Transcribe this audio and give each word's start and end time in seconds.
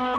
A 0.00 0.16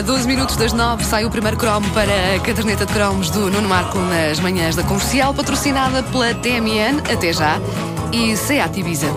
12 0.00 0.26
minutos 0.26 0.56
das 0.56 0.72
9 0.72 1.04
sai 1.04 1.26
o 1.26 1.30
primeiro 1.30 1.58
cromo 1.58 1.86
para 1.90 2.34
a 2.34 2.40
caderneta 2.40 2.86
de 2.86 2.94
cromos 2.94 3.28
do 3.28 3.50
Nuno 3.50 3.68
Marco 3.68 3.98
nas 3.98 4.40
manhãs 4.40 4.74
da 4.74 4.82
comercial, 4.82 5.34
patrocinada 5.34 6.02
pela 6.04 6.32
TMN, 6.32 7.02
até 7.12 7.34
já, 7.34 7.60
e 8.10 8.34
Seat 8.38 8.80
Ibiza. 8.80 9.08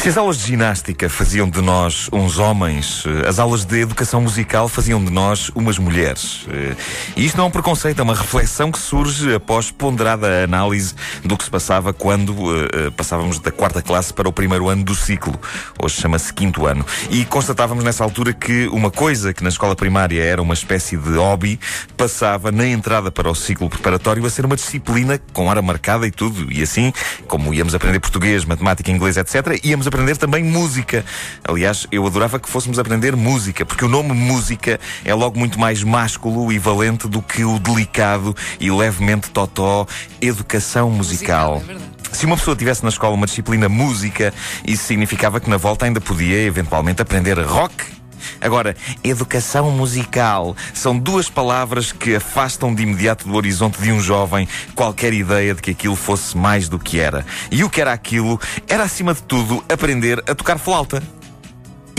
Se 0.00 0.08
as 0.08 0.16
aulas 0.16 0.38
de 0.38 0.46
ginástica 0.46 1.10
faziam 1.10 1.46
de 1.46 1.60
nós 1.60 2.08
uns 2.10 2.38
homens, 2.38 3.04
eh, 3.04 3.28
as 3.28 3.38
aulas 3.38 3.66
de 3.66 3.80
educação 3.80 4.22
musical 4.22 4.66
faziam 4.66 5.04
de 5.04 5.10
nós 5.10 5.50
umas 5.54 5.76
mulheres. 5.76 6.46
Eh, 6.48 6.74
e 7.16 7.26
isto 7.26 7.36
não 7.36 7.44
é 7.44 7.48
um 7.48 7.50
preconceito, 7.50 7.98
é 7.98 8.02
uma 8.02 8.14
reflexão 8.14 8.72
que 8.72 8.78
surge 8.78 9.34
após 9.34 9.70
ponderada 9.70 10.42
análise 10.42 10.94
do 11.22 11.36
que 11.36 11.44
se 11.44 11.50
passava 11.50 11.92
quando 11.92 12.30
uh, 12.30 12.90
passávamos 12.96 13.38
da 13.40 13.50
quarta 13.50 13.82
classe 13.82 14.10
para 14.14 14.26
o 14.26 14.32
primeiro 14.32 14.70
ano 14.70 14.82
do 14.82 14.94
ciclo. 14.94 15.38
Hoje 15.78 16.00
chama-se 16.00 16.32
quinto 16.32 16.66
ano. 16.66 16.84
E 17.10 17.26
constatávamos 17.26 17.84
nessa 17.84 18.02
altura 18.02 18.32
que 18.32 18.68
uma 18.68 18.90
coisa 18.90 19.34
que 19.34 19.42
na 19.42 19.50
escola 19.50 19.76
primária 19.76 20.22
era 20.24 20.40
uma 20.40 20.54
espécie 20.54 20.96
de 20.96 21.10
hobby, 21.10 21.60
passava 21.94 22.50
na 22.50 22.66
entrada 22.66 23.10
para 23.10 23.30
o 23.30 23.34
ciclo 23.34 23.68
preparatório 23.68 24.24
a 24.24 24.30
ser 24.30 24.46
uma 24.46 24.56
disciplina 24.56 25.20
com 25.34 25.48
hora 25.48 25.60
marcada 25.60 26.06
e 26.06 26.10
tudo. 26.10 26.50
E 26.50 26.62
assim, 26.62 26.90
como 27.28 27.52
íamos 27.52 27.74
aprender 27.74 28.00
português, 28.00 28.46
matemática, 28.46 28.90
inglês, 28.90 29.18
etc., 29.18 29.60
íamos 29.62 29.89
aprender 29.90 30.16
também 30.16 30.42
música. 30.42 31.04
Aliás, 31.44 31.86
eu 31.92 32.06
adorava 32.06 32.38
que 32.38 32.48
fôssemos 32.48 32.78
aprender 32.78 33.14
música, 33.14 33.66
porque 33.66 33.84
o 33.84 33.88
nome 33.88 34.12
música 34.14 34.80
é 35.04 35.12
logo 35.12 35.38
muito 35.38 35.58
mais 35.58 35.82
másculo 35.82 36.50
e 36.50 36.58
valente 36.58 37.06
do 37.06 37.20
que 37.20 37.44
o 37.44 37.58
delicado 37.58 38.34
e 38.58 38.70
levemente 38.70 39.30
totó 39.30 39.86
educação 40.20 40.88
musical. 40.90 41.60
musical 41.60 41.86
é 41.86 41.90
se 42.12 42.26
uma 42.26 42.36
pessoa 42.36 42.56
tivesse 42.56 42.82
na 42.82 42.88
escola 42.88 43.14
uma 43.14 43.26
disciplina 43.26 43.68
música, 43.68 44.34
isso 44.66 44.84
significava 44.84 45.40
que 45.40 45.48
na 45.48 45.56
volta 45.56 45.86
ainda 45.86 46.00
podia 46.00 46.42
eventualmente 46.42 47.00
aprender 47.00 47.38
rock 47.38 47.99
Agora, 48.40 48.74
educação 49.04 49.70
musical 49.70 50.56
são 50.72 50.98
duas 50.98 51.28
palavras 51.28 51.92
que 51.92 52.14
afastam 52.14 52.74
de 52.74 52.82
imediato 52.82 53.28
do 53.28 53.34
horizonte 53.34 53.80
de 53.80 53.92
um 53.92 54.00
jovem 54.00 54.48
qualquer 54.74 55.12
ideia 55.12 55.54
de 55.54 55.60
que 55.60 55.72
aquilo 55.72 55.96
fosse 55.96 56.36
mais 56.36 56.68
do 56.68 56.78
que 56.78 56.98
era. 56.98 57.24
E 57.50 57.62
o 57.62 57.70
que 57.70 57.80
era 57.80 57.92
aquilo 57.92 58.40
era, 58.66 58.84
acima 58.84 59.14
de 59.14 59.22
tudo, 59.22 59.62
aprender 59.68 60.22
a 60.28 60.34
tocar 60.34 60.58
flauta. 60.58 61.02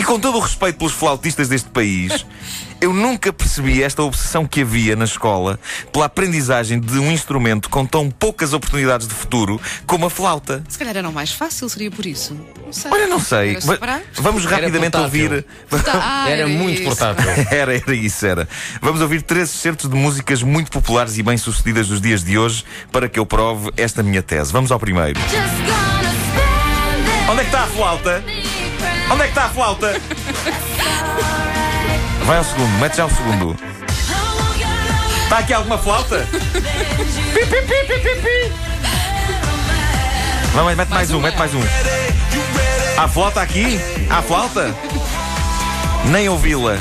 E 0.02 0.04
com 0.04 0.20
todo 0.20 0.38
o 0.38 0.40
respeito 0.40 0.80
pelos 0.80 0.94
flautistas 0.94 1.48
deste 1.48 1.70
país, 1.70 2.26
eu 2.82 2.92
nunca 2.92 3.32
percebi 3.32 3.84
esta 3.84 4.02
obsessão 4.02 4.48
que 4.48 4.62
havia 4.62 4.96
na 4.96 5.06
escola 5.06 5.60
pela 5.94 6.06
aprendizagem 6.06 6.80
de 6.80 6.98
um 6.98 7.12
instrumento 7.12 7.70
com 7.70 7.86
tão 7.86 8.10
poucas 8.10 8.52
oportunidades 8.52 9.08
de 9.08 9.14
futuro 9.14 9.62
como 9.86 10.08
a 10.08 10.10
flauta. 10.10 10.64
Se 10.68 10.80
calhar 10.80 10.98
era 10.98 11.08
o 11.08 11.14
mais 11.14 11.34
fácil, 11.34 11.70
seria 11.70 11.92
por 11.92 12.04
isso. 12.04 12.36
Não 12.66 12.74
sei. 12.74 12.92
Olha, 12.92 13.06
não 13.06 13.20
sei. 13.20 13.60
Vamos 14.16 14.44
rapidamente 14.46 14.98
ouvir. 14.98 15.46
Ah, 15.94 16.26
era, 16.28 16.42
era, 16.42 16.48
muito 16.48 16.84
portátil. 16.84 17.30
era, 17.52 17.76
era 17.76 17.96
isso, 17.96 18.26
era. 18.26 18.48
Vamos 18.82 19.02
ouvir 19.02 19.22
três 19.22 19.50
excertos 19.54 19.90
de 19.90 19.96
músicas 19.96 20.42
muito 20.42 20.72
populares 20.72 21.18
e 21.18 21.24
bem-sucedidas 21.24 21.88
dos 21.88 22.02
dias 22.02 22.24
de 22.24 22.38
hoje 22.38 22.64
para 22.92 23.08
que 23.08 23.20
eu 23.20 23.26
prove 23.26 23.72
esta 23.78 24.02
minha 24.02 24.24
tese. 24.24 24.52
Vamos 24.52 24.72
ao 24.72 24.80
primeiro. 24.80 25.20
Onde 27.30 27.42
é 27.42 27.44
que 27.44 27.50
está 27.50 27.64
a 27.64 27.68
flauta? 27.68 28.24
Onde 29.10 29.22
é 29.22 29.26
que 29.26 29.30
está 29.30 29.46
a 29.46 29.50
flauta? 29.50 30.02
Vai 32.26 32.38
ao 32.38 32.44
segundo, 32.44 32.80
mete 32.80 32.98
já 32.98 33.06
o 33.06 33.10
segundo. 33.10 33.56
Está 35.24 35.40
aqui 35.40 35.54
alguma 35.54 35.78
flauta? 35.78 36.28
pi, 37.34 37.46
pi, 37.46 37.62
pi, 37.62 37.84
pi, 37.88 38.00
pi, 38.00 38.22
pi. 38.22 38.54
Vamos, 40.54 40.76
mete 40.76 40.90
mais, 40.90 41.12
um, 41.12 41.20
mete 41.22 41.38
mais 41.38 41.54
um. 41.54 41.62
Há 42.98 43.08
flauta 43.08 43.42
aqui? 43.42 43.80
Há 44.10 44.22
flauta? 44.22 44.76
Nem 46.06 46.28
ouvi-la. 46.30 46.78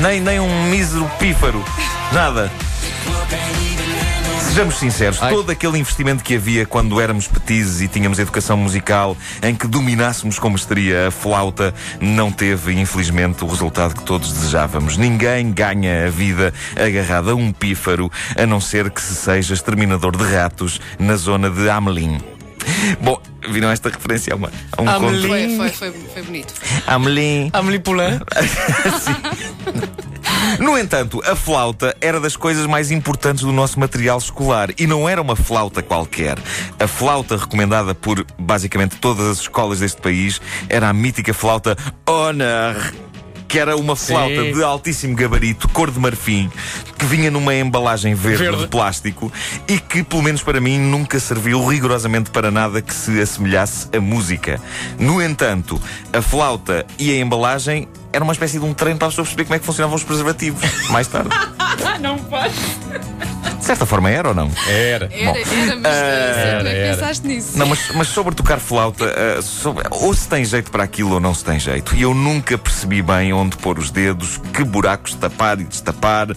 Nem, 0.00 0.20
nem 0.20 0.40
um 0.40 0.64
mísero 0.64 1.08
pífaro. 1.18 1.64
Nada. 2.12 2.50
Sejamos 4.56 4.78
sinceros, 4.78 5.22
Ai. 5.22 5.34
todo 5.34 5.50
aquele 5.50 5.78
investimento 5.78 6.24
que 6.24 6.34
havia 6.34 6.64
quando 6.64 6.98
éramos 6.98 7.28
petizes 7.28 7.82
e 7.82 7.88
tínhamos 7.88 8.18
educação 8.18 8.56
musical 8.56 9.14
em 9.42 9.54
que 9.54 9.66
dominássemos 9.66 10.38
com 10.38 10.48
mestria 10.48 11.08
a 11.08 11.10
flauta, 11.10 11.74
não 12.00 12.32
teve, 12.32 12.72
infelizmente, 12.72 13.44
o 13.44 13.46
resultado 13.46 13.94
que 13.94 14.02
todos 14.02 14.32
desejávamos. 14.32 14.96
Ninguém 14.96 15.52
ganha 15.52 16.06
a 16.06 16.10
vida 16.10 16.54
agarrado 16.74 17.32
a 17.32 17.34
um 17.34 17.52
pífaro, 17.52 18.10
a 18.34 18.46
não 18.46 18.58
ser 18.58 18.88
que 18.88 19.02
se 19.02 19.14
seja 19.14 19.52
exterminador 19.52 20.16
de 20.16 20.24
ratos 20.24 20.80
na 20.98 21.16
zona 21.16 21.50
de 21.50 21.68
Amelin. 21.68 22.18
Bom, 22.98 23.20
viram 23.50 23.70
esta 23.70 23.90
referência 23.90 24.32
a, 24.32 24.36
uma, 24.36 24.50
a 24.74 24.80
um 24.80 24.88
Amelie. 24.88 25.54
Foi, 25.58 25.68
foi, 25.68 25.92
foi, 25.92 26.08
foi 26.14 26.22
bonito. 26.22 26.54
Amelie. 26.86 27.50
Amelie 27.52 27.80
Poulain. 27.80 28.20
No 30.58 30.78
entanto, 30.78 31.22
a 31.24 31.36
flauta 31.36 31.96
era 32.00 32.20
das 32.20 32.36
coisas 32.36 32.66
mais 32.66 32.90
importantes 32.90 33.42
do 33.42 33.52
nosso 33.52 33.78
material 33.78 34.18
escolar 34.18 34.70
e 34.78 34.86
não 34.86 35.08
era 35.08 35.20
uma 35.20 35.36
flauta 35.36 35.82
qualquer. 35.82 36.38
A 36.78 36.86
flauta 36.86 37.36
recomendada 37.36 37.94
por 37.94 38.24
basicamente 38.38 38.96
todas 38.96 39.26
as 39.26 39.38
escolas 39.40 39.80
deste 39.80 40.00
país 40.00 40.40
era 40.68 40.88
a 40.88 40.92
mítica 40.92 41.34
flauta 41.34 41.76
Honor 42.06 42.76
que 43.48 43.58
era 43.58 43.76
uma 43.76 43.96
flauta 43.96 44.42
Sim. 44.42 44.52
de 44.52 44.62
altíssimo 44.62 45.14
gabarito, 45.14 45.68
cor 45.68 45.90
de 45.90 45.98
marfim, 45.98 46.50
que 46.98 47.04
vinha 47.06 47.30
numa 47.30 47.54
embalagem 47.54 48.14
verde, 48.14 48.44
verde, 48.44 48.62
de 48.62 48.68
plástico 48.68 49.32
e 49.68 49.78
que, 49.78 50.02
pelo 50.02 50.22
menos 50.22 50.42
para 50.42 50.60
mim, 50.60 50.78
nunca 50.78 51.18
serviu 51.20 51.64
rigorosamente 51.66 52.30
para 52.30 52.50
nada 52.50 52.82
que 52.82 52.94
se 52.94 53.20
assemelhasse 53.20 53.88
a 53.96 54.00
música. 54.00 54.60
No 54.98 55.22
entanto, 55.22 55.80
a 56.12 56.20
flauta 56.20 56.86
e 56.98 57.12
a 57.12 57.18
embalagem 57.18 57.88
era 58.12 58.24
uma 58.24 58.32
espécie 58.32 58.58
de 58.58 58.64
um 58.64 58.72
treino 58.72 58.98
para 58.98 59.08
as 59.08 59.14
pessoas 59.14 59.28
perceber 59.28 59.44
como 59.44 59.54
é 59.56 59.58
que 59.58 59.66
funcionavam 59.66 59.96
os 59.96 60.04
preservativos. 60.04 60.62
Mais 60.90 61.06
tarde. 61.06 61.30
não 62.00 62.18
pode. 62.18 62.54
De 63.66 63.70
certa 63.70 63.84
forma 63.84 64.08
era 64.08 64.28
ou 64.28 64.34
não? 64.34 64.48
Era. 64.68 65.10
Era, 65.12 65.32
Bom, 65.32 65.36
era, 65.36 65.76
mas 65.76 65.92
uh, 65.92 65.98
era, 65.98 66.68
era. 66.68 66.94
pensaste 66.94 67.26
nisso. 67.26 67.58
Não, 67.58 67.66
mas, 67.66 67.90
mas 67.96 68.06
sobre 68.06 68.32
tocar 68.32 68.60
flauta, 68.60 69.04
uh, 69.04 69.42
sobre, 69.42 69.82
ou 69.90 70.14
se 70.14 70.28
tem 70.28 70.44
jeito 70.44 70.70
para 70.70 70.84
aquilo 70.84 71.14
ou 71.14 71.20
não 71.20 71.34
se 71.34 71.44
tem 71.44 71.58
jeito. 71.58 71.92
E 71.96 72.02
eu 72.02 72.14
nunca 72.14 72.56
percebi 72.56 73.02
bem 73.02 73.32
onde 73.32 73.56
pôr 73.56 73.76
os 73.76 73.90
dedos, 73.90 74.40
que 74.54 74.62
buracos 74.62 75.14
tapar 75.14 75.60
e 75.60 75.64
destapar 75.64 76.28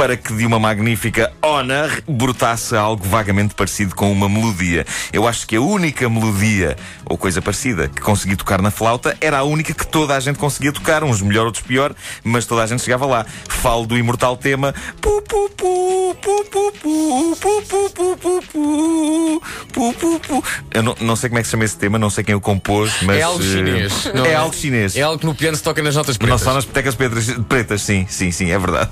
para 0.00 0.16
que 0.16 0.32
de 0.32 0.46
uma 0.46 0.58
magnífica 0.58 1.30
honor 1.42 2.02
brotasse 2.08 2.74
algo 2.74 3.06
vagamente 3.06 3.54
parecido 3.54 3.94
com 3.94 4.10
uma 4.10 4.30
melodia. 4.30 4.86
Eu 5.12 5.28
acho 5.28 5.46
que 5.46 5.56
a 5.56 5.60
única 5.60 6.08
melodia, 6.08 6.74
ou 7.04 7.18
coisa 7.18 7.42
parecida, 7.42 7.86
que 7.86 8.00
consegui 8.00 8.34
tocar 8.34 8.62
na 8.62 8.70
flauta 8.70 9.14
era 9.20 9.36
a 9.36 9.42
única 9.42 9.74
que 9.74 9.86
toda 9.86 10.16
a 10.16 10.20
gente 10.20 10.38
conseguia 10.38 10.72
tocar, 10.72 11.04
uns 11.04 11.20
melhor, 11.20 11.44
outros 11.44 11.62
pior, 11.62 11.94
mas 12.24 12.46
toda 12.46 12.62
a 12.62 12.66
gente 12.66 12.82
chegava 12.82 13.04
lá. 13.04 13.26
Falo 13.46 13.86
do 13.86 13.98
imortal 13.98 14.38
tema 14.38 14.74
pu 15.02 15.20
pu 15.20 15.50
pu 15.50 16.16
pu 16.22 16.44
pu 16.46 16.72
pu 16.80 17.62
pu 17.68 17.90
pu 17.90 18.16
pu 18.16 18.40
pu 18.50 19.40
pu 19.70 19.92
pu 19.92 20.20
pu 20.20 20.44
Eu 20.72 20.82
não, 20.82 20.96
não 20.98 21.14
sei 21.14 21.28
como 21.28 21.40
é 21.40 21.42
que 21.42 21.48
se 21.48 21.50
chama 21.50 21.64
esse 21.66 21.76
tema, 21.76 21.98
não 21.98 22.08
sei 22.08 22.24
quem 22.24 22.34
o 22.34 22.40
compôs, 22.40 23.02
mas. 23.02 23.18
É 23.18 23.22
algo 23.22 23.42
chinês. 23.42 24.06
É, 24.06 24.28
é 24.30 24.34
algo 24.34 24.56
chinês. 24.56 24.96
É 24.96 25.02
algo 25.02 25.18
que 25.18 25.26
no 25.26 25.34
piano 25.34 25.58
se 25.58 25.62
toca 25.62 25.82
nas 25.82 25.94
notas 25.94 26.16
pretas. 26.16 26.40
Não 26.40 26.42
só 26.42 26.54
nas 26.54 26.64
petecas 26.64 26.94
pretas, 27.46 27.82
sim, 27.82 28.06
sim, 28.08 28.30
sim, 28.30 28.50
é 28.50 28.58
verdade. 28.58 28.88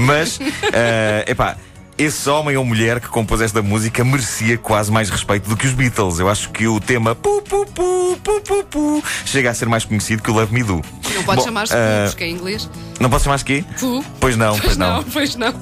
Mas, 0.00 0.38
uh, 0.38 1.30
epá. 1.30 1.56
Esse 1.98 2.30
homem 2.30 2.56
ou 2.56 2.64
mulher 2.64 2.98
que 2.98 3.08
compôs 3.08 3.42
esta 3.42 3.60
música 3.60 4.02
merecia 4.02 4.56
quase 4.56 4.90
mais 4.90 5.10
respeito 5.10 5.50
do 5.50 5.54
que 5.54 5.66
os 5.66 5.74
Beatles. 5.74 6.18
Eu 6.18 6.30
acho 6.30 6.48
que 6.48 6.66
o 6.66 6.80
tema 6.80 7.14
pu, 7.14 7.42
pu, 7.42 7.66
pu, 7.66 8.18
pu, 8.24 8.40
pu, 8.40 8.64
pu, 8.64 9.04
chega 9.26 9.50
a 9.50 9.54
ser 9.54 9.68
mais 9.68 9.84
conhecido 9.84 10.22
que 10.22 10.30
o 10.30 10.34
Love 10.34 10.50
Me 10.50 10.62
Do. 10.62 10.82
Não 11.14 11.22
pode 11.24 11.44
chamar-se 11.44 11.74
uh, 11.74 12.08
porque 12.08 12.24
é 12.24 12.30
inglês. 12.30 12.70
Não 12.98 13.10
pode 13.10 13.24
chamar-se 13.24 13.44
quê? 13.44 13.62
Pu. 13.78 14.02
Pois 14.18 14.34
não, 14.34 14.52
pois, 14.52 14.62
pois 14.62 14.76
não. 14.78 14.96
não. 14.96 15.04
Pois 15.04 15.36
não. 15.36 15.52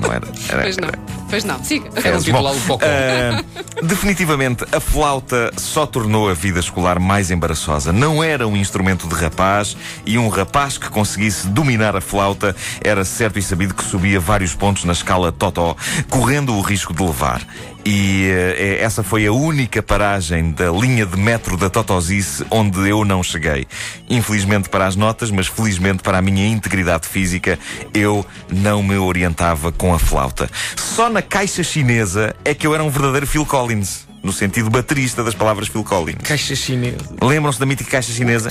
Não 0.00 0.12
era. 0.12 0.28
era 0.48 0.62
pois 0.62 0.76
não. 0.76 0.88
Era. 0.88 1.19
Pois 1.30 1.44
não, 1.44 1.62
siga. 1.62 1.88
É 2.02 2.16
um 2.16 2.20
titular 2.20 2.54
Pocó. 2.66 2.84
Uh, 2.84 3.84
definitivamente, 3.86 4.64
a 4.72 4.80
flauta 4.80 5.52
só 5.56 5.86
tornou 5.86 6.28
a 6.28 6.34
vida 6.34 6.58
escolar 6.58 6.98
mais 6.98 7.30
embaraçosa. 7.30 7.92
Não 7.92 8.22
era 8.22 8.48
um 8.48 8.56
instrumento 8.56 9.06
de 9.06 9.14
rapaz 9.14 9.76
e 10.04 10.18
um 10.18 10.28
rapaz 10.28 10.76
que 10.76 10.90
conseguisse 10.90 11.46
dominar 11.46 11.94
a 11.94 12.00
flauta 12.00 12.54
era 12.82 13.04
certo 13.04 13.38
e 13.38 13.42
sabido 13.42 13.74
que 13.74 13.84
subia 13.84 14.18
vários 14.18 14.54
pontos 14.54 14.84
na 14.84 14.92
escala 14.92 15.30
Totó, 15.30 15.76
correndo 16.08 16.52
o 16.54 16.60
risco 16.60 16.92
de 16.92 17.02
levar. 17.02 17.46
E 17.84 18.28
uh, 18.30 18.84
essa 18.84 19.02
foi 19.02 19.26
a 19.26 19.32
única 19.32 19.82
paragem 19.82 20.52
da 20.52 20.70
linha 20.70 21.06
de 21.06 21.16
metro 21.16 21.56
da 21.56 21.70
Totosice 21.70 22.44
onde 22.50 22.88
eu 22.88 23.04
não 23.04 23.22
cheguei. 23.22 23.66
Infelizmente 24.08 24.68
para 24.68 24.86
as 24.86 24.96
notas, 24.96 25.30
mas 25.30 25.46
felizmente 25.46 26.02
para 26.02 26.18
a 26.18 26.22
minha 26.22 26.46
integridade 26.46 27.08
física, 27.08 27.58
eu 27.94 28.24
não 28.50 28.82
me 28.82 28.96
orientava 28.96 29.72
com 29.72 29.94
a 29.94 29.98
flauta. 29.98 30.50
Só 30.76 31.08
na 31.08 31.22
caixa 31.22 31.62
chinesa 31.62 32.34
é 32.44 32.54
que 32.54 32.66
eu 32.66 32.74
era 32.74 32.84
um 32.84 32.90
verdadeiro 32.90 33.26
Phil 33.26 33.46
Collins. 33.46 34.08
no 34.22 34.32
sentido 34.32 34.68
baterista 34.68 35.24
das 35.24 35.34
palavras 35.34 35.68
Phil 35.68 35.82
Collins. 35.82 36.18
Caixa 36.22 36.54
chinesa. 36.54 36.98
Lembram-se 37.22 37.58
da 37.58 37.64
mítica 37.64 37.90
caixa 37.90 38.12
chinesa? 38.12 38.50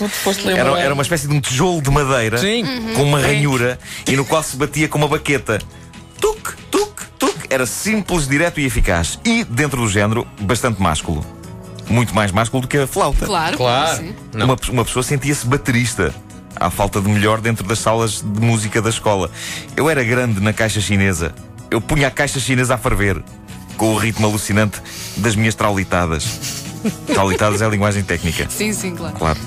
Era, 0.58 0.80
era 0.80 0.94
uma 0.94 1.04
espécie 1.04 1.28
de 1.28 1.34
um 1.34 1.40
tijolo 1.40 1.80
de 1.80 1.92
madeira 1.92 2.40
Sim. 2.40 2.66
com 2.96 3.04
uma 3.04 3.20
ranhura 3.20 3.78
e 4.08 4.16
no 4.16 4.26
qual 4.26 4.42
se 4.42 4.56
batia 4.58 4.88
com 4.88 4.98
uma 4.98 5.08
baqueta. 5.08 5.60
Tuc. 6.20 6.56
Era 7.50 7.66
simples, 7.66 8.28
direto 8.28 8.60
e 8.60 8.66
eficaz. 8.66 9.20
E, 9.26 9.44
dentro 9.44 9.82
do 9.82 9.88
género, 9.90 10.28
bastante 10.42 10.82
másculo. 10.82 11.26
Muito 11.90 12.14
mais 12.14 12.32
másculo 12.32 12.62
do 12.62 12.68
que 12.68 12.78
a 12.78 12.86
flauta. 12.88 13.26
Claro, 13.26 13.58
Claro. 13.58 14.16
Uma, 14.34 14.58
uma 14.72 14.86
pessoa 14.86 15.02
sentia-se 15.02 15.46
baterista. 15.48 16.14
À 16.56 16.70
falta 16.70 17.02
de 17.02 17.10
melhor 17.10 17.42
dentro 17.42 17.66
das 17.66 17.80
salas 17.80 18.22
de 18.22 18.42
música 18.42 18.82
da 18.82 18.90
escola. 18.90 19.32
Eu 19.76 19.90
era 19.90 20.04
grande 20.04 20.40
na 20.40 20.54
caixa 20.54 20.80
chinesa. 20.82 21.34
Eu 21.72 21.80
punha 21.82 22.08
a 22.08 22.12
caixa 22.12 22.40
chinesa 22.40 22.76
a 22.76 22.78
ferver. 22.78 23.24
Com 23.78 23.94
o 23.94 23.98
ritmo 23.98 24.28
alucinante 24.28 24.82
das 25.18 25.36
minhas 25.36 25.56
traulitadas. 25.56 26.68
Traulitadas 27.08 27.62
é 27.62 27.66
a 27.66 27.70
linguagem 27.70 28.04
técnica. 28.04 28.48
Sim, 28.50 28.74
sim, 28.74 28.96
claro. 28.96 29.16
Claro. 29.16 29.40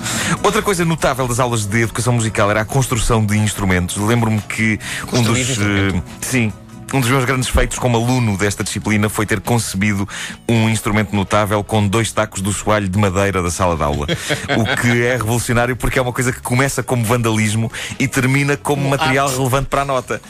Outra 0.43 0.61
coisa 0.61 0.83
notável 0.85 1.27
das 1.27 1.39
aulas 1.39 1.65
de 1.65 1.81
educação 1.81 2.13
musical 2.13 2.49
era 2.51 2.61
a 2.61 2.65
construção 2.65 3.25
de 3.25 3.37
instrumentos. 3.37 3.97
Lembro-me 3.97 4.41
que 4.41 4.79
um 5.11 5.21
dos. 5.23 5.37
Construir 5.47 5.95
eh, 5.95 6.01
sim. 6.21 6.53
Um 6.93 7.01
dos 7.01 7.09
meus 7.09 7.25
grandes 7.25 7.49
feitos 7.49 7.79
como 7.79 7.97
aluno 7.97 8.37
desta 8.37 8.63
disciplina 8.63 9.09
foi 9.09 9.25
ter 9.25 9.41
concebido 9.41 10.07
um 10.47 10.69
instrumento 10.69 11.15
notável 11.15 11.63
com 11.63 11.87
dois 11.87 12.11
tacos 12.11 12.39
do 12.39 12.53
soalho 12.53 12.87
de 12.87 12.99
madeira 12.99 13.41
da 13.41 13.49
sala 13.49 13.75
de 13.75 13.81
aula. 13.81 14.05
o 14.55 14.77
que 14.79 15.03
é 15.03 15.13
revolucionário 15.17 15.75
porque 15.75 15.97
é 15.97 16.01
uma 16.01 16.13
coisa 16.13 16.31
que 16.31 16.39
começa 16.39 16.83
como 16.83 17.03
vandalismo 17.03 17.71
e 17.97 18.07
termina 18.07 18.55
como 18.55 18.87
material 18.87 19.27
relevante 19.27 19.67
para 19.69 19.81
a 19.81 19.85
nota. 19.85 20.21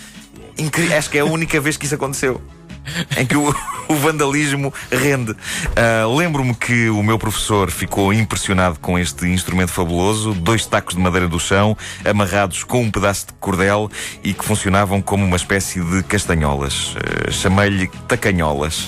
Incri- 0.57 0.93
Acho 0.93 1.09
que 1.09 1.17
é 1.17 1.21
a 1.21 1.25
única 1.25 1.59
vez 1.59 1.75
que 1.75 1.85
isso 1.85 1.95
aconteceu. 1.95 2.41
Em 3.17 3.25
que 3.25 3.35
o, 3.35 3.55
o 3.87 3.95
vandalismo 3.95 4.73
rende. 4.91 5.35
Ah, 5.75 6.05
Lembro-me 6.07 6.53
que 6.53 6.89
o 6.89 7.01
meu 7.03 7.17
professor 7.17 7.71
ficou 7.71 8.13
impressionado 8.13 8.79
com 8.79 8.97
este 8.97 9.27
instrumento 9.27 9.71
fabuloso, 9.71 10.33
dois 10.33 10.65
tacos 10.65 10.95
de 10.95 11.01
madeira 11.01 11.27
do 11.27 11.39
chão, 11.39 11.77
amarrados 12.05 12.63
com 12.63 12.81
um 12.81 12.91
pedaço 12.91 13.27
de 13.27 13.33
cordel 13.33 13.89
e 14.23 14.33
que 14.33 14.43
funcionavam 14.43 15.01
como 15.01 15.25
uma 15.25 15.37
espécie 15.37 15.81
de 15.81 16.03
castanholas. 16.03 16.95
Ah, 16.97 17.31
Chamei-lhe 17.31 17.87
tacanholas. 18.07 18.85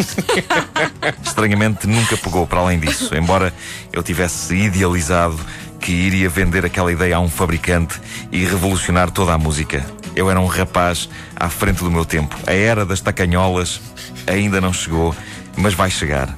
Estranhamente 1.23 1.87
nunca 1.87 2.17
pegou 2.17 2.45
para 2.47 2.59
além 2.59 2.79
disso, 2.79 3.15
embora 3.15 3.53
eu 3.91 4.03
tivesse 4.03 4.55
idealizado 4.55 5.39
que 5.79 5.91
iria 5.91 6.27
vender 6.29 6.65
aquela 6.65 6.91
ideia 6.91 7.17
a 7.17 7.19
um 7.19 7.29
fabricante 7.29 8.01
e 8.31 8.43
revolucionar 8.43 9.11
toda 9.11 9.33
a 9.33 9.37
música. 9.37 9.85
Eu 10.15 10.29
era 10.29 10.39
um 10.39 10.47
rapaz 10.47 11.09
à 11.35 11.49
frente 11.49 11.83
do 11.83 11.91
meu 11.91 12.05
tempo. 12.05 12.35
A 12.47 12.53
era 12.53 12.85
das 12.85 13.01
tacanholas 13.01 13.81
ainda 14.27 14.61
não 14.61 14.71
chegou, 14.71 15.15
mas 15.57 15.73
vai 15.73 15.89
chegar. 15.89 16.35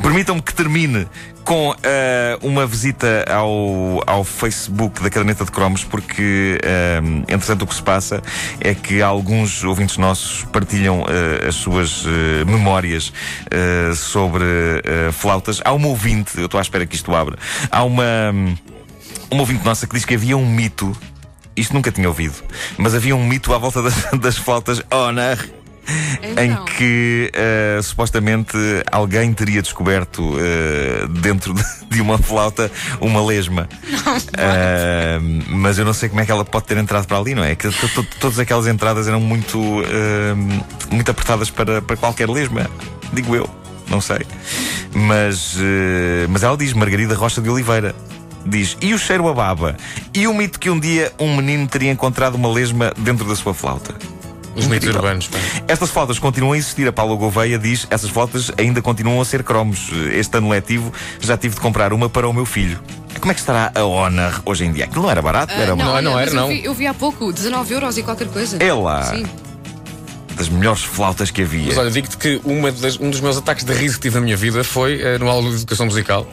Permitam-me 0.00 0.40
que 0.40 0.54
termine 0.54 1.06
com 1.44 1.72
ah, 1.72 2.38
uma 2.42 2.66
visita 2.66 3.24
ao, 3.28 4.02
ao 4.06 4.24
Facebook 4.24 5.02
da 5.02 5.10
Caderneta 5.10 5.44
de 5.44 5.50
Cromos, 5.50 5.84
porque, 5.84 6.58
ah, 6.64 7.00
entretanto, 7.28 7.62
o 7.62 7.66
que 7.66 7.74
se 7.74 7.82
passa 7.82 8.22
é 8.60 8.74
que 8.74 9.02
alguns 9.02 9.64
ouvintes 9.64 9.96
nossos 9.96 10.44
partilham 10.44 11.04
ah, 11.04 11.48
as 11.48 11.54
suas 11.56 12.04
ah, 12.06 12.44
memórias 12.44 13.12
sobre 13.96 14.44
flautas. 15.12 15.60
Há 15.64 15.72
uma 15.72 15.88
ouvinte, 15.88 16.38
eu 16.38 16.46
estou 16.46 16.58
à 16.58 16.62
espera 16.62 16.86
que 16.86 16.94
isto 16.94 17.14
abra, 17.14 17.36
há 17.70 17.84
uma, 17.84 18.04
uma 19.30 19.40
ouvinte 19.40 19.64
nossa 19.64 19.86
que 19.86 19.94
diz 19.94 20.04
que 20.04 20.14
havia 20.14 20.36
um 20.36 20.46
mito, 20.46 20.96
isto 21.56 21.74
nunca 21.74 21.90
tinha 21.92 22.08
ouvido, 22.08 22.34
mas 22.78 22.94
havia 22.94 23.14
um 23.16 23.26
mito 23.26 23.52
à 23.52 23.58
volta 23.58 23.82
das, 23.82 23.94
das 24.20 24.36
flautas 24.36 24.82
Honor. 24.90 25.38
Em 26.38 26.52
Então. 26.52 26.64
que 26.64 27.28
eh, 27.34 27.80
supostamente 27.82 28.56
alguém 28.92 29.32
teria 29.34 29.60
descoberto 29.60 30.36
eh, 30.38 31.08
dentro 31.20 31.52
de, 31.52 31.64
uma 32.00 32.16
flauta 32.18 32.70
uma 33.00 33.20
lesma. 33.26 33.68
Eh, 34.38 35.18
mas 35.48 35.78
eu 35.78 35.84
não 35.84 35.92
sei 35.92 36.08
como 36.08 36.20
é 36.20 36.24
que 36.24 36.30
ela 36.30 36.44
pode 36.44 36.66
ter 36.66 36.76
entrado 36.76 37.06
para 37.08 37.18
ali, 37.18 37.34
não 37.34 37.42
é? 37.42 37.56
Que 37.56 37.68
to- 37.68 37.88
to- 37.88 38.06
todas 38.20 38.38
aquelas 38.38 38.68
entradas 38.68 39.08
eram 39.08 39.18
muito, 39.20 39.58
muito 40.88 41.10
apertadas 41.10 41.50
para, 41.50 41.82
para 41.82 41.96
qualquer 41.96 42.30
lesma, 42.30 42.70
digo 43.12 43.34
eu, 43.34 43.50
não 43.88 44.00
sei. 44.00 44.20
Mas, 44.94 45.56
mas 46.28 46.44
ela 46.44 46.56
diz 46.56 46.72
Margarida 46.74 47.16
Rocha 47.16 47.40
de 47.40 47.50
Oliveira. 47.50 47.92
Diz, 48.44 48.76
e 48.80 48.92
o 48.92 48.98
cheiro 48.98 49.28
a 49.28 49.32
baba? 49.34 49.76
E 50.14 50.26
o 50.26 50.34
mito 50.34 50.58
que 50.58 50.68
um 50.70 50.78
dia 50.78 51.12
um 51.18 51.36
menino 51.36 51.66
teria 51.68 51.90
encontrado 51.90 52.34
uma 52.34 52.48
lesma 52.52 52.92
dentro 52.98 53.24
da 53.26 53.36
sua 53.36 53.54
flauta? 53.54 53.94
Os 54.54 54.66
mitos 54.66 54.88
urbanos. 54.94 55.28
pá. 55.28 55.38
Estas 55.66 55.88
flautas 55.90 56.18
continuam 56.18 56.52
a 56.52 56.58
existir. 56.58 56.86
A 56.86 56.92
Paula 56.92 57.16
Gouveia 57.16 57.58
diz 57.58 57.86
essas 57.88 58.10
flautas 58.10 58.50
ainda 58.58 58.82
continuam 58.82 59.20
a 59.20 59.24
ser 59.24 59.42
cromos. 59.42 59.88
Este 60.12 60.36
ano 60.36 60.50
letivo 60.50 60.92
já 61.20 61.38
tive 61.38 61.54
de 61.54 61.60
comprar 61.62 61.92
uma 61.92 62.08
para 62.10 62.28
o 62.28 62.32
meu 62.34 62.44
filho. 62.44 62.78
Como 63.18 63.30
é 63.30 63.34
que 63.34 63.40
estará 63.40 63.72
a 63.74 63.82
Honor 63.84 64.42
hoje 64.44 64.64
em 64.66 64.72
dia? 64.72 64.84
Aquilo 64.84 65.04
não 65.04 65.10
era 65.10 65.22
barato, 65.22 65.54
era 65.54 65.72
uma 65.74 65.84
não, 65.84 66.02
não 66.02 66.18
era, 66.18 66.30
eu 66.30 66.34
não. 66.34 66.48
vi- 66.48 66.64
Eu 66.64 66.74
vi 66.74 66.86
há 66.86 66.92
pouco, 66.92 67.32
19 67.32 67.72
euros 67.72 67.96
e 67.96 68.02
qualquer 68.02 68.28
coisa. 68.28 68.56
É 68.62 68.72
lá. 68.74 69.04
Sim. 69.04 69.24
Das 70.42 70.48
melhores 70.48 70.82
flautas 70.82 71.30
que 71.30 71.42
havia. 71.42 71.66
Mas 71.68 71.78
olha, 71.78 71.90
digo-te 71.90 72.16
que 72.16 72.40
uma 72.44 72.72
das- 72.72 72.98
um 72.98 73.10
dos 73.10 73.20
meus 73.20 73.36
ataques 73.36 73.64
de 73.64 73.72
riso 73.72 73.94
que 73.96 74.02
tive 74.02 74.16
na 74.16 74.20
minha 74.22 74.36
vida 74.36 74.64
foi 74.64 75.00
eh, 75.00 75.18
no 75.18 75.28
aula 75.28 75.48
de 75.50 75.56
educação 75.56 75.86
musical, 75.86 76.26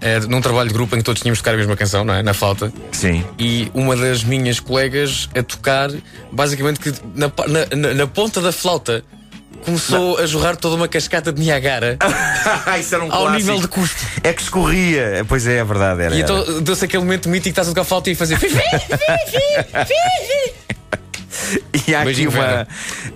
eh, 0.00 0.18
num 0.20 0.40
trabalho 0.40 0.68
de 0.68 0.74
grupo 0.74 0.94
em 0.96 0.98
que 0.98 1.04
todos 1.04 1.20
tínhamos 1.20 1.38
de 1.38 1.42
tocar 1.44 1.54
a 1.54 1.58
mesma 1.58 1.76
canção, 1.76 2.04
não 2.04 2.14
é? 2.14 2.22
Na 2.22 2.32
flauta. 2.32 2.72
Sim. 2.92 3.22
E 3.38 3.70
uma 3.74 3.94
das 3.96 4.24
minhas 4.24 4.58
colegas 4.60 5.28
a 5.36 5.42
tocar, 5.42 5.90
basicamente, 6.32 6.80
que 6.80 6.92
na, 7.14 7.30
na- 7.76 7.94
na- 7.94 8.06
ponta 8.06 8.40
da 8.40 8.50
flauta 8.52 9.04
começou 9.64 10.16
a 10.18 10.24
jorrar 10.24 10.56
toda 10.56 10.74
uma 10.74 10.88
cascata 10.88 11.30
de 11.30 11.38
Niagara 11.42 11.98
Isso 12.80 12.94
era 12.94 13.04
um 13.04 13.12
ao 13.12 13.22
clássico. 13.24 13.36
nível 13.36 13.60
de 13.60 13.68
custo. 13.68 13.96
É 14.24 14.32
que 14.32 14.40
escorria. 14.40 15.22
Pois 15.28 15.46
é, 15.46 15.58
é 15.58 15.64
verdade. 15.64 16.00
Era, 16.02 16.14
E 16.14 16.20
então 16.22 16.62
deu-se 16.62 16.82
aquele 16.86 17.02
momento 17.02 17.28
mítico 17.28 17.44
que 17.44 17.48
estás 17.50 17.68
a 17.68 17.70
tocar 17.72 17.84
flauta 17.84 18.08
e 18.10 18.14
fazer. 18.14 18.38
E 21.86 21.94
há 21.94 22.02
aqui, 22.02 22.26
uma, 22.26 22.66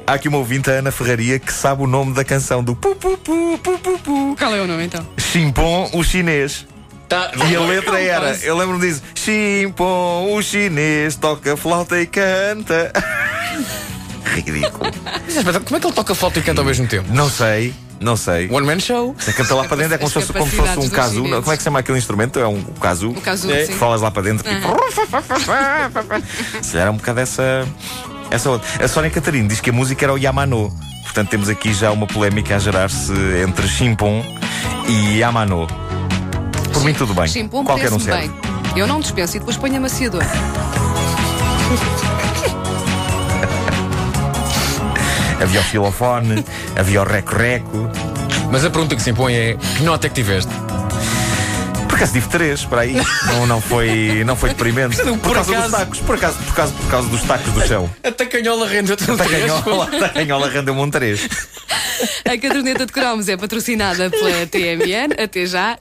há 0.06 0.12
aqui 0.12 0.29
uma 0.29 0.39
ouvinte, 0.39 0.71
a 0.71 0.75
Ana 0.75 0.91
Ferraria, 0.93 1.39
que 1.39 1.53
sabe 1.53 1.83
o 1.83 1.87
nome 1.87 2.15
da 2.15 2.25
canção 2.25 2.62
do 2.62 2.75
pu 2.77 2.95
pu 2.95 3.17
pu 3.19 3.59
pu 3.59 3.79
pu 3.79 3.99
pu. 3.99 4.37
Qual 4.39 4.55
é 4.55 4.61
o 4.61 4.67
nome 4.67 4.85
então? 4.85 5.05
Chimpon, 5.19 5.91
o 5.93 6.05
chinês. 6.05 6.67
Tá, 7.09 7.33
E 7.51 7.55
a 7.56 7.61
letra 7.61 8.01
era, 8.01 8.27
quase. 8.29 8.47
eu 8.47 8.56
lembro-me 8.56 8.87
disso: 8.87 9.03
Chimpon, 9.15 10.33
o 10.33 10.43
chinês, 10.43 11.17
toca 11.17 11.56
flauta 11.56 12.01
e 12.01 12.06
canta. 12.06 12.93
Ridículo. 14.35 14.91
Como 15.65 15.77
é 15.77 15.81
que 15.81 15.87
ele 15.87 15.93
toca 15.95 16.15
flauta 16.15 16.39
e 16.39 16.43
canta 16.43 16.61
ao 16.61 16.65
mesmo 16.65 16.87
tempo? 16.87 17.12
Não 17.12 17.29
sei, 17.29 17.75
não 18.01 18.17
sei. 18.17 18.49
One 18.51 18.67
Man 18.67 18.81
Show? 18.81 19.15
Você 19.19 19.33
canta 19.33 19.55
lá 19.55 19.65
para 19.65 19.77
dentro, 19.77 19.95
é 19.95 19.99
como 19.99 20.09
se 20.09 20.15
fosse, 20.15 20.33
como 20.33 20.49
se 20.51 20.56
fosse 20.56 20.79
um 20.79 20.89
casu. 20.89 21.23
Como 21.23 21.37
é 21.37 21.56
que 21.56 21.59
se 21.59 21.65
chama 21.65 21.79
aquele 21.81 21.99
instrumento? 21.99 22.39
É 22.41 22.47
um 22.47 22.62
casu. 22.81 23.11
O 23.11 23.21
caso, 23.21 23.51
É. 23.53 23.67
falas 23.67 24.01
lá 24.01 24.11
para 24.11 24.23
dentro. 24.23 24.49
Tipo, 24.49 24.69
se 26.63 26.70
calhar 26.73 26.82
era 26.87 26.91
um 26.91 26.96
bocado 26.96 27.20
essa, 27.20 27.67
essa 28.34 28.50
outra. 28.50 28.84
A 28.84 28.88
Sónia 28.88 29.10
Catarina 29.10 29.48
diz 29.48 29.60
que 29.60 29.70
a 29.70 29.72
música 29.72 30.05
era 30.05 30.12
o 30.12 30.19
Yamano. 30.19 30.72
Portanto, 31.03 31.29
temos 31.29 31.48
aqui 31.48 31.72
já 31.72 31.91
uma 31.93 32.06
polémica 32.06 32.56
a 32.56 32.58
gerar-se 32.58 33.12
entre 33.46 33.67
Chimpon 33.69 34.24
e 34.88 35.19
Yamano. 35.19 35.67
Por 36.72 36.84
mim, 36.84 36.93
tudo 36.93 37.14
bem. 37.14 37.29
Chimpom 37.29 37.64
Qualquer 37.64 37.93
um 37.93 37.98
serve. 37.98 38.29
bem. 38.29 38.32
Eu 38.76 38.86
não 38.86 39.00
dispenso 39.00 39.36
e 39.36 39.38
depois 39.38 39.56
ponho 39.56 39.76
amaciador. 39.76 40.22
Havia 45.41 45.60
o 45.60 45.64
filofone, 45.64 46.44
havia 46.76 47.03
o 47.03 47.05
reco-reco. 47.05 47.91
Mas 48.50 48.64
a 48.64 48.70
pergunta 48.70 48.96
que 48.96 49.03
se 49.03 49.10
impõe 49.10 49.34
é: 49.34 49.56
que 49.76 49.82
nota 49.82 50.06
é 50.06 50.08
que 50.08 50.14
tiveste? 50.14 50.50
Por 51.94 51.98
acaso 51.98 52.13
tive 52.13 52.29
três 52.29 52.65
para 52.65 52.81
aí. 52.81 52.96
Não, 53.27 53.46
não, 53.46 53.60
foi, 53.60 54.24
não 54.27 54.34
foi 54.34 54.48
deprimente. 54.48 54.96
Por 54.96 55.17
Por 55.19 55.32
causa 55.34 55.53
dos 55.53 55.58
acaso. 55.60 55.77
tacos. 55.77 56.01
Por 56.01 56.15
acaso, 56.17 56.39
por 56.39 56.55
causa, 56.56 56.72
por 56.74 56.91
causa 56.91 57.08
dos 57.08 57.22
tacos 57.22 57.53
do 57.53 57.67
chão. 57.69 57.89
A 58.03 58.10
tacanhola 58.10 58.67
rendeu-te 58.67 59.08
um 59.08 59.17
três. 59.17 59.46
Tacanhola, 59.53 59.86
tacanhola 59.86 60.51
rendeu-me 60.51 60.81
um 60.81 60.91
três. 60.91 61.29
A 62.24 62.36
caderneta 62.36 62.84
de 62.84 62.93
cromos 62.93 63.29
é 63.29 63.36
patrocinada 63.36 64.10
pela 64.10 64.44
TMN. 64.44 65.15
Até 65.22 65.46
já. 65.46 65.72